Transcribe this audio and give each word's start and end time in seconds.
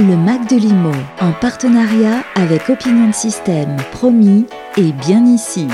Le 0.00 0.16
Mac 0.16 0.50
de 0.50 0.56
Limo, 0.56 0.90
en 1.20 1.32
partenariat 1.40 2.24
avec 2.34 2.68
Opinion 2.68 3.12
System, 3.12 3.76
promis 3.92 4.44
et 4.76 4.90
bien 4.90 5.24
ici. 5.24 5.68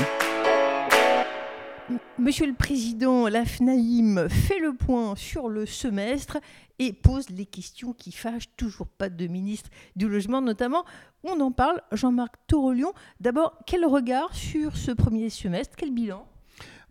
Monsieur 2.19 2.45
le 2.45 2.53
Président, 2.53 3.27
la 3.27 3.45
FNAIM 3.45 4.29
fait 4.29 4.59
le 4.59 4.73
point 4.75 5.15
sur 5.15 5.49
le 5.49 5.65
semestre 5.65 6.37
et 6.77 6.93
pose 6.93 7.31
les 7.31 7.47
questions 7.47 7.93
qui 7.93 8.11
fâchent 8.11 8.55
toujours 8.57 8.85
pas 8.85 9.09
de 9.09 9.25
ministre 9.25 9.71
du 9.95 10.07
Logement, 10.07 10.41
notamment. 10.41 10.85
On 11.23 11.39
en 11.39 11.51
parle, 11.51 11.81
Jean-Marc 11.91 12.35
Torolion. 12.45 12.93
D'abord, 13.21 13.57
quel 13.65 13.85
regard 13.85 14.35
sur 14.35 14.77
ce 14.77 14.91
premier 14.91 15.31
semestre? 15.31 15.75
Quel 15.75 15.91
bilan? 15.91 16.27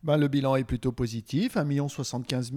Ben, 0.03 0.17
le 0.17 0.29
bilan 0.29 0.57
est 0.57 0.65
plutôt 0.65 0.93
positif, 0.93 1.57
1 1.57 1.89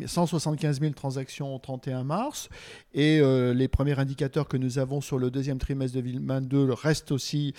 175 0.08 0.80
000 0.80 0.94
transactions 0.94 1.54
au 1.54 1.60
31 1.60 2.04
mars. 2.04 2.50
Et 2.94 3.20
euh, 3.20 3.54
les 3.54 3.68
premiers 3.68 4.00
indicateurs 4.00 4.48
que 4.48 4.56
nous 4.56 4.80
avons 4.80 5.02
sur 5.02 5.18
le 5.18 5.30
deuxième 5.30 5.58
trimestre 5.58 5.98
de 5.98 6.02
2022 6.02 6.72
restent 6.72 7.12
aussi 7.12 7.54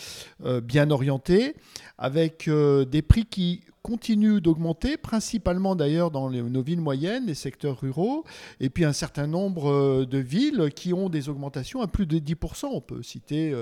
euh, 0.45 0.61
bien 0.63 0.91
orientés, 0.91 1.55
avec 1.99 2.49
euh, 2.49 2.87
des 2.87 3.03
prix 3.03 3.27
qui 3.27 3.61
continuent 3.83 4.41
d'augmenter, 4.41 4.97
principalement 4.97 5.77
d'ailleurs 5.77 6.11
dans 6.11 6.31
nos 6.31 6.63
villes 6.63 6.81
moyennes, 6.81 7.27
les 7.27 7.35
secteurs 7.35 7.79
ruraux, 7.79 8.25
et 8.59 8.71
puis 8.71 8.87
un 8.87 8.95
certain 8.95 9.27
nombre 9.27 10.07
de 10.07 10.19
villes 10.19 10.71
qui 10.75 10.95
ont 10.95 11.11
des 11.11 11.29
augmentations 11.29 11.83
à 11.83 11.87
plus 11.87 12.07
de 12.07 12.19
10%. 12.19 12.65
On 12.73 12.81
peut 12.81 13.03
citer 13.03 13.55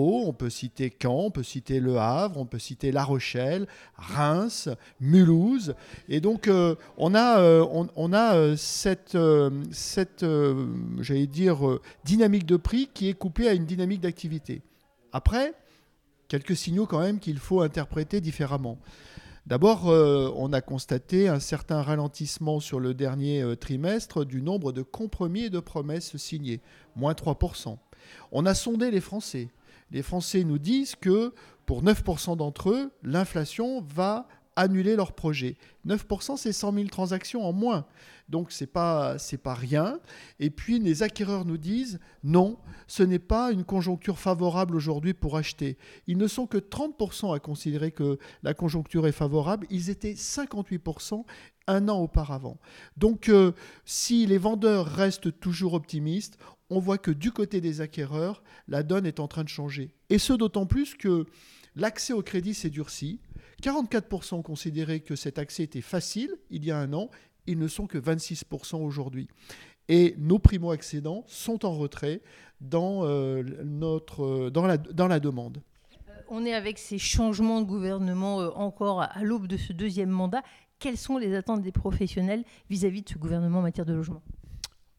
on 0.00 0.32
peut 0.32 0.50
citer 0.50 0.92
Caen, 1.00 1.26
on 1.26 1.30
peut 1.30 1.42
citer 1.42 1.80
Le 1.80 1.98
Havre, 1.98 2.38
on 2.38 2.46
peut 2.46 2.58
citer 2.58 2.92
La 2.92 3.04
Rochelle, 3.04 3.66
Reims, 3.96 4.68
Mulhouse. 5.00 5.74
Et 6.08 6.20
donc, 6.20 6.48
euh, 6.48 6.74
on 6.96 7.14
a, 7.14 7.40
euh, 7.40 7.64
on, 7.96 8.12
euh, 8.12 8.56
cette, 8.56 9.16
cette 9.70 10.24
j'allais 11.00 11.26
dire, 11.26 11.78
dynamique 12.04 12.46
de 12.46 12.56
prix 12.56 12.88
qui 12.92 13.08
est 13.08 13.14
couplée 13.14 13.48
à 13.48 13.54
une 13.54 13.66
dynamique 13.66 14.00
d'activité. 14.00 14.62
Après, 15.12 15.54
quelques 16.28 16.56
signaux 16.56 16.86
quand 16.86 17.00
même 17.00 17.18
qu'il 17.18 17.38
faut 17.38 17.60
interpréter 17.60 18.20
différemment. 18.20 18.78
D'abord, 19.44 19.86
on 19.86 20.52
a 20.52 20.60
constaté 20.60 21.28
un 21.28 21.40
certain 21.40 21.82
ralentissement 21.82 22.60
sur 22.60 22.78
le 22.78 22.94
dernier 22.94 23.44
trimestre 23.58 24.24
du 24.24 24.40
nombre 24.40 24.70
de 24.70 24.82
compromis 24.82 25.44
et 25.46 25.50
de 25.50 25.58
promesses 25.58 26.16
signées, 26.16 26.60
moins 26.94 27.12
3%. 27.12 27.76
On 28.30 28.46
a 28.46 28.54
sondé 28.54 28.92
les 28.92 29.00
Français 29.00 29.48
les 29.92 30.02
Français 30.02 30.42
nous 30.44 30.58
disent 30.58 30.96
que 30.96 31.32
pour 31.66 31.84
9% 31.84 32.36
d'entre 32.36 32.70
eux, 32.70 32.92
l'inflation 33.02 33.82
va 33.82 34.26
annuler 34.56 34.96
leur 34.96 35.12
projet. 35.12 35.56
9%, 35.86 36.36
c'est 36.36 36.52
100 36.52 36.72
000 36.72 36.86
transactions 36.88 37.44
en 37.44 37.52
moins. 37.52 37.86
Donc, 38.28 38.52
ce 38.52 38.64
n'est 38.64 38.68
pas, 38.68 39.16
pas 39.42 39.54
rien. 39.54 40.00
Et 40.40 40.50
puis, 40.50 40.78
les 40.78 41.02
acquéreurs 41.02 41.44
nous 41.44 41.58
disent 41.58 42.00
non, 42.24 42.58
ce 42.86 43.02
n'est 43.02 43.18
pas 43.18 43.52
une 43.52 43.64
conjoncture 43.64 44.18
favorable 44.18 44.76
aujourd'hui 44.76 45.12
pour 45.12 45.36
acheter. 45.36 45.76
Ils 46.06 46.18
ne 46.18 46.26
sont 46.26 46.46
que 46.46 46.58
30% 46.58 47.34
à 47.34 47.40
considérer 47.40 47.90
que 47.90 48.18
la 48.42 48.54
conjoncture 48.54 49.06
est 49.06 49.12
favorable. 49.12 49.66
Ils 49.70 49.90
étaient 49.90 50.14
58% 50.14 51.24
un 51.66 51.88
an 51.88 51.98
auparavant. 51.98 52.58
Donc, 52.96 53.28
euh, 53.28 53.52
si 53.84 54.26
les 54.26 54.38
vendeurs 54.38 54.86
restent 54.86 55.38
toujours 55.40 55.74
optimistes, 55.74 56.38
on 56.70 56.78
voit 56.78 56.98
que 56.98 57.10
du 57.10 57.32
côté 57.32 57.60
des 57.60 57.80
acquéreurs, 57.80 58.42
la 58.66 58.82
donne 58.82 59.06
est 59.06 59.20
en 59.20 59.28
train 59.28 59.44
de 59.44 59.48
changer. 59.48 59.92
Et 60.08 60.18
ce 60.18 60.32
d'autant 60.32 60.66
plus 60.66 60.94
que 60.94 61.26
l'accès 61.76 62.12
au 62.12 62.22
crédit 62.22 62.54
s'est 62.54 62.70
durci. 62.70 63.20
44% 63.62 64.34
ont 64.34 64.42
considéré 64.42 65.00
que 65.00 65.16
cet 65.16 65.38
accès 65.38 65.62
était 65.62 65.80
facile 65.80 66.34
il 66.50 66.64
y 66.64 66.70
a 66.70 66.78
un 66.78 66.92
an, 66.92 67.10
ils 67.46 67.58
ne 67.58 67.68
sont 67.68 67.86
que 67.86 67.98
26% 67.98 68.76
aujourd'hui. 68.76 69.28
Et 69.88 70.14
nos 70.18 70.38
primo-accédants 70.38 71.24
sont 71.26 71.64
en 71.64 71.72
retrait 71.72 72.22
dans, 72.60 73.04
euh, 73.04 73.42
notre, 73.64 74.50
dans, 74.50 74.66
la, 74.66 74.78
dans 74.78 75.08
la 75.08 75.20
demande. 75.20 75.62
Euh, 76.08 76.12
on 76.28 76.44
est 76.44 76.54
avec 76.54 76.78
ces 76.78 76.98
changements 76.98 77.60
de 77.60 77.66
gouvernement 77.66 78.40
euh, 78.40 78.50
encore 78.50 79.02
à 79.02 79.22
l'aube 79.22 79.46
de 79.46 79.56
ce 79.56 79.72
deuxième 79.72 80.10
mandat. 80.10 80.42
Quelles 80.78 80.98
sont 80.98 81.18
les 81.18 81.34
attentes 81.34 81.62
des 81.62 81.72
professionnels 81.72 82.44
vis-à-vis 82.70 83.00
-vis 83.00 83.04
de 83.04 83.08
ce 83.10 83.18
gouvernement 83.18 83.58
en 83.58 83.62
matière 83.62 83.86
de 83.86 83.92
logement? 83.92 84.22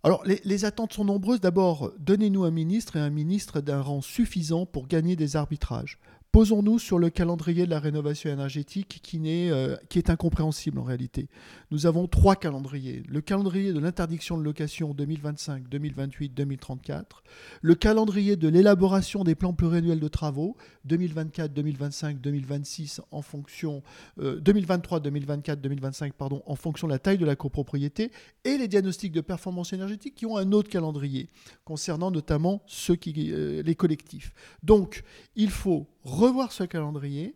Alors, 0.06 0.22
les, 0.26 0.66
attentes 0.66 0.92
sont 0.92 1.06
nombreuses. 1.06 1.40
D'abord, 1.40 1.94
donnez-nous 1.98 2.44
un 2.44 2.52
ministre 2.52 2.98
et 2.98 3.00
un 3.00 3.10
ministre 3.10 3.62
d'un 3.62 3.82
rang 3.82 4.02
suffisant 4.02 4.66
pour 4.66 4.88
gagner 4.88 5.16
des 5.16 5.38
arbitrages. 5.38 5.98
Posons-nous 6.34 6.80
sur 6.80 6.98
le 6.98 7.12
calendrier 7.12 7.66
de 7.66 7.70
la 7.70 7.80
rénovation 7.80 8.32
énergétique 8.32 9.02
qui, 9.04 9.22
euh, 9.52 9.78
qui, 9.88 10.00
est 10.00 10.10
incompréhensible 10.10 10.80
en 10.80 10.84
réalité. 10.84 11.28
Nous 11.70 11.86
avons 11.86 12.08
trois 12.08 12.36
calendriers. 12.36 13.04
Le 13.08 13.22
calendrier 13.22 13.72
de 13.72 13.78
l'interdiction 13.78 14.36
de 14.36 14.44
location 14.44 14.96
2025, 14.96 15.70
2028, 15.70 16.30
2034. 16.30 17.24
Le 17.62 17.76
calendrier 17.76 18.36
de 18.36 18.48
l'élaboration 18.48 19.24
des 19.24 19.36
plans 19.36 19.54
pluriannuels 19.54 20.00
de 20.00 20.08
travaux 20.08 20.58
2024, 20.86 21.54
2025, 21.54 22.20
2026 22.20 23.02
en 23.12 23.22
fonction 23.22 23.84
2023, 24.18 25.02
2024, 25.02 25.62
2025 25.62 26.14
pardon 26.14 26.42
en 26.48 26.56
fonction 26.56 26.88
de 26.88 26.94
la 26.94 27.00
taille 27.00 27.20
de 27.20 27.28
la 27.28 27.36
copropriété 27.36 28.12
et 28.44 28.58
les 28.58 28.68
diagnostics 28.68 29.12
de 29.12 29.22
performance 29.22 29.72
énergétique 29.72 30.16
qui 30.16 30.26
ont 30.26 30.38
un 30.38 30.52
autre 30.52 30.70
calendrier 30.70 31.30
concernant 31.64 32.10
notamment 32.10 32.64
ceux 32.66 32.96
qui, 32.96 33.32
euh, 33.32 33.62
les 33.62 33.76
collectifs. 33.76 34.34
Donc, 34.64 35.04
il 35.36 35.52
faut 35.52 35.93
revoir 36.04 36.52
ce 36.52 36.64
calendrier 36.64 37.36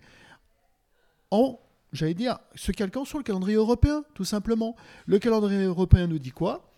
en, 1.32 1.60
j'allais 1.92 2.14
dire, 2.14 2.40
se 2.56 2.72
calquant 2.72 3.06
sur 3.06 3.18
le 3.18 3.24
calendrier 3.24 3.58
européen, 3.58 4.04
tout 4.14 4.26
simplement. 4.26 4.76
Le 5.06 5.20
calendrier 5.20 5.64
européen 5.64 6.08
nous 6.08 6.20
dit 6.20 6.32
quoi? 6.32 6.72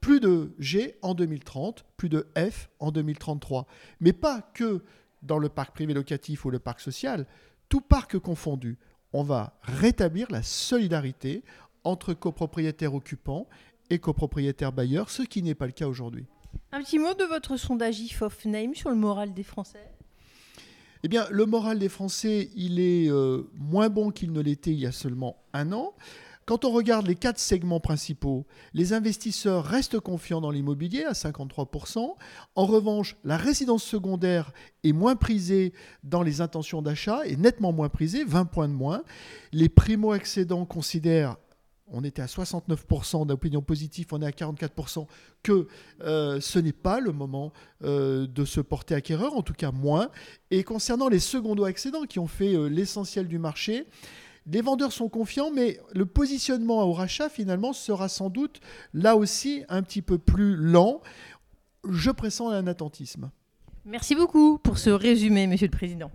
Plus 0.00 0.20
de 0.20 0.54
G 0.58 0.96
en 1.02 1.14
2030, 1.14 1.84
plus 1.96 2.08
de 2.08 2.26
F 2.36 2.70
en 2.78 2.90
2033. 2.90 3.66
Mais 4.00 4.12
pas 4.12 4.40
que 4.54 4.82
dans 5.22 5.38
le 5.38 5.48
parc 5.48 5.74
privé 5.74 5.92
locatif 5.92 6.44
ou 6.44 6.50
le 6.50 6.58
parc 6.58 6.80
social, 6.80 7.26
tout 7.68 7.80
parc 7.80 8.18
confondu. 8.18 8.78
On 9.12 9.22
va 9.22 9.58
rétablir 9.62 10.30
la 10.30 10.42
solidarité 10.42 11.44
entre 11.84 12.14
copropriétaires 12.14 12.94
occupants 12.94 13.48
et 13.90 13.98
copropriétaires 13.98 14.72
bailleurs, 14.72 15.10
ce 15.10 15.22
qui 15.22 15.42
n'est 15.42 15.54
pas 15.54 15.66
le 15.66 15.72
cas 15.72 15.86
aujourd'hui. 15.86 16.26
Un 16.72 16.82
petit 16.82 16.98
mot 16.98 17.14
de 17.14 17.24
votre 17.24 17.56
sondage 17.56 17.96
sur 17.96 18.90
le 18.90 18.94
moral 18.94 19.34
des 19.34 19.42
Français? 19.42 19.90
Eh 21.02 21.08
bien, 21.08 21.26
le 21.30 21.46
moral 21.46 21.78
des 21.78 21.88
Français, 21.88 22.50
il 22.54 22.78
est 22.78 23.10
euh, 23.10 23.42
moins 23.58 23.88
bon 23.88 24.10
qu'il 24.10 24.32
ne 24.32 24.40
l'était 24.40 24.72
il 24.72 24.80
y 24.80 24.86
a 24.86 24.92
seulement 24.92 25.36
un 25.52 25.72
an. 25.72 25.94
Quand 26.50 26.64
on 26.64 26.72
regarde 26.72 27.06
les 27.06 27.14
quatre 27.14 27.38
segments 27.38 27.78
principaux, 27.78 28.44
les 28.74 28.92
investisseurs 28.92 29.64
restent 29.64 30.00
confiants 30.00 30.40
dans 30.40 30.50
l'immobilier 30.50 31.04
à 31.04 31.12
53%. 31.12 32.14
En 32.56 32.66
revanche, 32.66 33.16
la 33.22 33.36
résidence 33.36 33.84
secondaire 33.84 34.52
est 34.82 34.92
moins 34.92 35.14
prisée 35.14 35.72
dans 36.02 36.22
les 36.22 36.40
intentions 36.40 36.82
d'achat, 36.82 37.24
et 37.24 37.36
nettement 37.36 37.72
moins 37.72 37.88
prisée, 37.88 38.24
20 38.24 38.46
points 38.46 38.68
de 38.68 38.74
moins. 38.74 39.04
Les 39.52 39.68
primo-accédants 39.68 40.66
considèrent 40.66 41.36
on 41.90 42.04
était 42.04 42.22
à 42.22 42.26
69% 42.26 43.26
d'opinion 43.26 43.62
positive, 43.62 44.06
on 44.12 44.22
est 44.22 44.26
à 44.26 44.30
44%, 44.30 45.06
que 45.42 45.66
euh, 46.02 46.40
ce 46.40 46.58
n'est 46.58 46.72
pas 46.72 47.00
le 47.00 47.12
moment 47.12 47.52
euh, 47.82 48.26
de 48.26 48.44
se 48.44 48.60
porter 48.60 48.94
acquéreur, 48.94 49.36
en 49.36 49.42
tout 49.42 49.52
cas 49.52 49.72
moins. 49.72 50.10
Et 50.50 50.64
concernant 50.64 51.08
les 51.08 51.18
secondo-accédants 51.18 52.04
qui 52.04 52.18
ont 52.18 52.26
fait 52.26 52.54
euh, 52.54 52.68
l'essentiel 52.68 53.28
du 53.28 53.38
marché, 53.38 53.86
les 54.46 54.62
vendeurs 54.62 54.92
sont 54.92 55.08
confiants, 55.08 55.50
mais 55.50 55.78
le 55.94 56.06
positionnement 56.06 56.84
au 56.84 56.92
rachat, 56.92 57.28
finalement, 57.28 57.72
sera 57.72 58.08
sans 58.08 58.30
doute 58.30 58.60
là 58.94 59.16
aussi 59.16 59.64
un 59.68 59.82
petit 59.82 60.02
peu 60.02 60.18
plus 60.18 60.56
lent. 60.56 61.02
Je 61.88 62.10
pressens 62.10 62.50
un 62.50 62.66
attentisme. 62.66 63.30
Merci 63.84 64.14
beaucoup 64.14 64.58
pour 64.58 64.78
ce 64.78 64.90
résumé, 64.90 65.46
Monsieur 65.46 65.66
le 65.66 65.76
Président. 65.76 66.10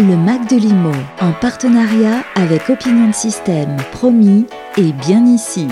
Le 0.00 0.16
Mac 0.16 0.50
de 0.50 0.56
Limo, 0.56 0.90
en 1.20 1.32
partenariat 1.40 2.24
avec 2.34 2.68
Opinion 2.68 3.12
System, 3.12 3.76
promis 3.92 4.44
et 4.76 4.90
bien 4.92 5.24
ici. 5.24 5.68